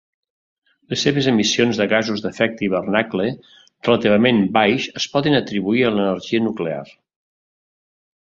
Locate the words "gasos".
1.91-2.23